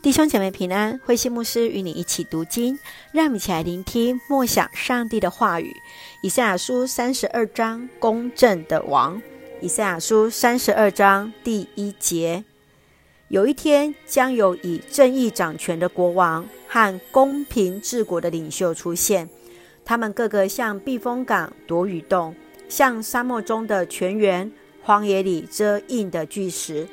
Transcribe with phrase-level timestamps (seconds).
[0.00, 2.78] 弟兄姐妹平安，慧馨牧师与你一起读经，
[3.10, 5.74] 让我们一起来聆听默想上帝的话语。
[6.22, 9.20] 以赛亚书三十二章，公正的王。
[9.60, 12.44] 以赛亚书三十二章第一节：
[13.26, 19.28] 有一天，将有以正义掌权的国王和公平治国的领袖出现，
[19.84, 22.36] 他们个个像避风港躲雨洞，
[22.68, 26.86] 像沙漠中的泉源，荒野里遮荫的巨石。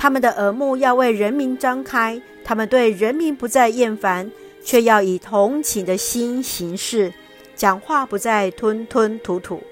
[0.00, 4.30] 他们的耳目要为人民张开，他们对人民不再厌烦，
[4.64, 7.12] 却要以同情的心行事，
[7.54, 9.62] 讲话不再吞吞吐吐，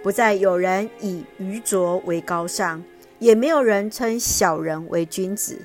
[0.00, 2.84] 不再有人以愚拙为高尚，
[3.18, 5.58] 也没有人称小人为君子。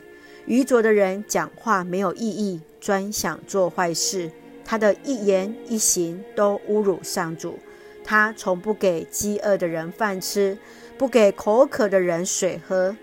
[0.48, 4.32] 愚拙的人讲话没有意义，专想做坏事，
[4.66, 7.60] 他的一言一行都侮辱上主。
[8.04, 10.58] 他从不给饥饿的人饭吃，
[10.98, 12.96] 不给口渴的人水喝。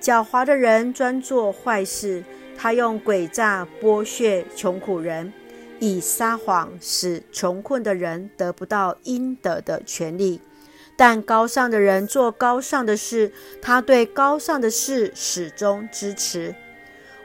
[0.00, 2.22] 狡猾的人专做坏事，
[2.56, 5.32] 他用诡诈剥削穷苦人，
[5.80, 10.40] 以撒谎使穷困的人得不到应得的权利。
[10.96, 13.32] 但高尚的人做高尚的事，
[13.62, 16.54] 他对高尚的事始终支持。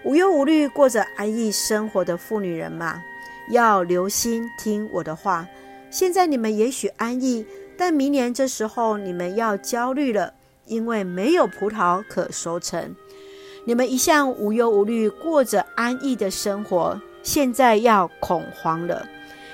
[0.04, 3.02] 无忧无虑过着安逸生活的妇女人嘛，
[3.50, 5.48] 要留心听我的话。
[5.90, 7.46] 现在你们也许安逸，
[7.78, 10.34] 但明年这时候你们要焦虑了。
[10.66, 12.96] 因为没有葡萄可收成，
[13.66, 19.06] 你们一向无忧无虑，过着安逸的生活，现在要恐慌了。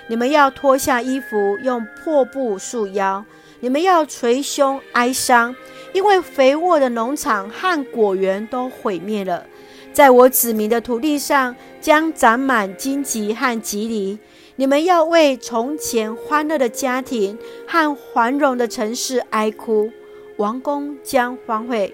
[0.08, 3.24] 你们要脱下衣服，用破布束腰；
[3.60, 5.56] 你们要捶胸哀伤，
[5.94, 9.46] 因为肥沃的农场和果园都毁灭了。
[9.94, 14.18] 在我子民的土地上，将长满荆棘和蒺藜。
[14.56, 17.38] 你们要为从前欢乐的家庭
[17.68, 19.92] 和繁荣的城市哀哭。
[20.40, 21.94] 王宫将荒废，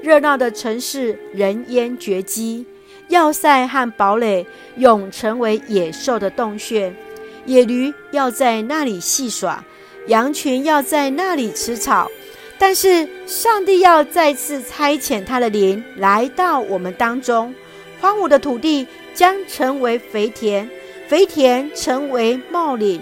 [0.00, 2.64] 热闹的城市人烟绝迹，
[3.08, 4.46] 要塞和堡垒
[4.76, 6.94] 永成为野兽的洞穴，
[7.46, 9.64] 野驴要在那里戏耍，
[10.06, 12.08] 羊群要在那里吃草。
[12.60, 17.52] 但是上帝要再次差遣他的灵来到我们当中，
[18.00, 20.70] 荒芜的土地将成为肥田，
[21.08, 23.00] 肥田成为茂岭，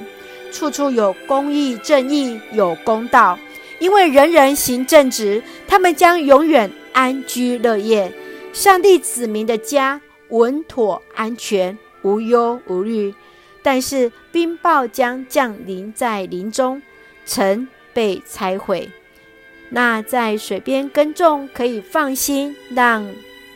[0.50, 3.38] 处处有公义正义，有公道。
[3.78, 8.12] 因为人人行正直，他们将永远安居乐业。
[8.53, 10.00] 上帝子民的家
[10.31, 13.15] 稳妥安全，无忧无虑。
[13.62, 16.81] 但是冰雹将降临在林中，
[17.27, 18.91] 城被拆毁。
[19.71, 23.06] 那在水边耕种可以放心让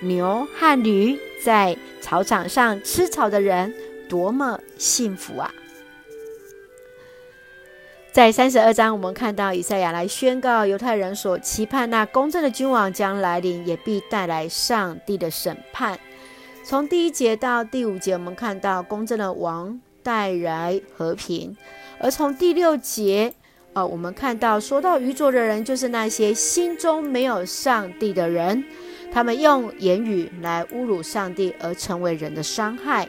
[0.00, 3.72] 牛和驴在草场上吃草的人，
[4.08, 5.54] 多么幸福啊！
[8.12, 15.98] 在三十二章，我们看到以赛亚来宣告犹太人所期盼那公正的君王将来临，也必带来上帝的审判。
[16.62, 21.56] 从第一节到第五节，我们看到公正的王带来和平；
[21.98, 23.32] 而从第六节，
[23.72, 28.62] 啊、呃，我们看到说到愚拙的人，就是那些心中没有上帝的人，
[29.10, 33.08] 他们用言语来侮辱上帝，而成为人的伤害。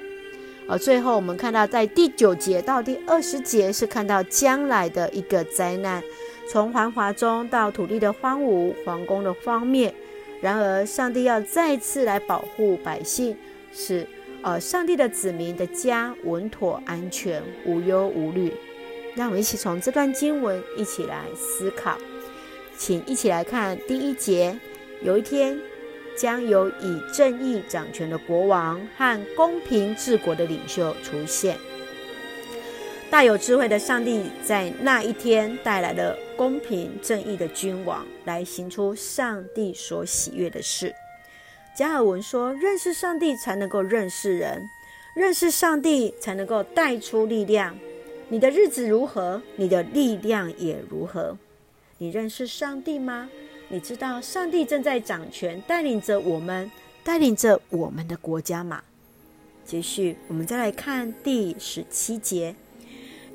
[0.68, 6.02] 而最后，我们看到在第九节到第二十节是看到将来的一个灾难，
[6.50, 9.94] 从繁华中到土地的荒芜、皇宫的荒灭。
[10.42, 13.36] 然而，上帝要再次来保护百姓，
[13.74, 14.08] 使
[14.42, 18.54] 呃上帝的子民的家稳妥安全、无忧无虑。
[19.16, 21.98] 让我们一起从这段经文一起来思考，
[22.78, 24.58] 请一起来看第一节。
[25.02, 25.73] 有一天。
[26.16, 31.58] 将有以正义掌权的国王和公平治国的领袖出现。
[33.10, 40.94] 大有智慧的上帝在那一天带来了公平正义的君王，来行出上帝所喜悦的事。
[41.76, 44.68] 加尔文说：“认识上帝才能够认识人，
[45.16, 47.78] 认识上帝才能够带出力量。
[48.30, 51.38] 你的日子如何，你的力量也如何。
[52.00, 53.30] 你认识上帝吗？”
[53.70, 56.70] 你知道上帝正在掌权，带领着我们，
[57.04, 58.84] 带领着我们的国家吗？
[59.66, 62.56] 继续，我们再来看第十七节。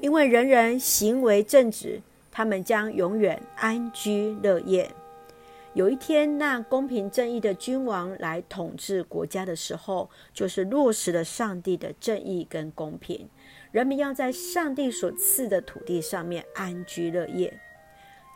[0.01, 4.89] 因为人人行为正直，他们将永远安居乐业。
[5.75, 13.29] 有一天，那公平正义的君王来统治国家的时候，就是落实了上帝的正义跟公平。
[13.73, 17.53] 人民要在上帝所赐的土地上面安居乐业。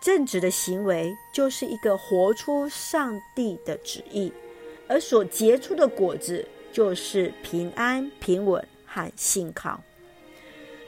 [0.03, 4.33] 正直的行为就是一个活出上帝的旨意，
[4.89, 9.81] 而所结出的果子就是平安、平稳和信靠。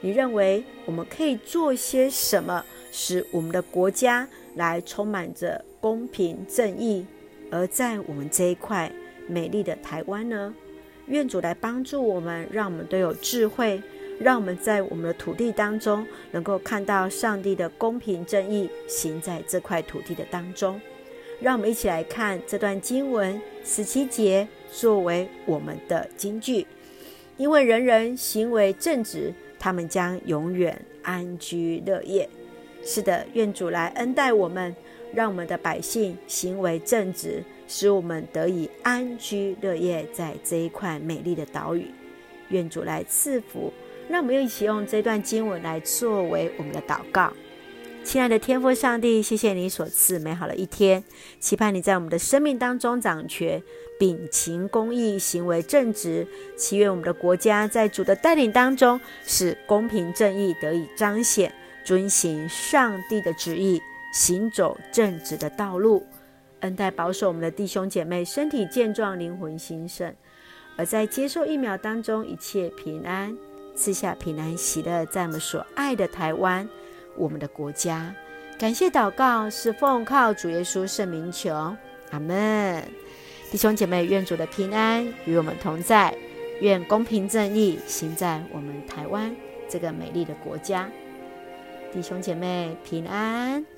[0.01, 7.05] 你认为我们可以做些什么，使我们的国家来充满着公平正义？
[7.49, 8.91] 而在我们这一块
[9.29, 10.53] 美丽的台湾呢？
[11.07, 13.81] 愿主来帮助我们，让我们都有智慧，
[14.19, 20.79] 让我们在我们的土地当中能够看到上帝的公平正义行在这块土地的当中。
[21.41, 26.65] 让我们一起来看这段经文十七节，作为我们的金句。
[27.37, 32.29] 因为人人行为正直，他们将永远安居乐业。
[32.81, 34.73] 是的，愿主来恩待我们，
[35.13, 41.87] 让我们的百姓行为正直，使我们得以安居乐业在这一块美丽的岛屿。
[42.49, 43.73] 愿主来赐福，
[44.09, 47.31] 让我们又一起用这段经文来作为我们的祷告。
[48.03, 51.03] 亲爱的天父上帝，谢谢你所赐美好的一天，
[51.39, 53.63] 期盼你在我们的生命当中掌权，
[53.99, 56.27] 秉行公义，行为正直。
[56.55, 61.51] 祈愿我们的国家在主的带领当中，使公平正义得以彰显，
[61.83, 63.81] 遵行上帝的旨意，
[64.13, 66.05] 行走正直的道路。
[66.59, 70.13] 恩待保守我们的弟兄姐妹身体健壮，灵魂兴盛，
[70.77, 73.35] 而在接受疫苗当中一切平安，
[73.75, 76.67] 赐下平安喜乐，在我们所爱的台湾。
[77.17, 78.13] 我们的国家，
[78.59, 81.53] 感谢祷告是奉靠主耶稣圣名求，
[82.11, 82.83] 阿门。
[83.51, 86.13] 弟兄姐妹，愿主的平安与我们同在，
[86.59, 89.33] 愿公平正义行在我们台湾
[89.69, 90.89] 这个美丽的国家。
[91.93, 93.74] 弟兄姐妹平安。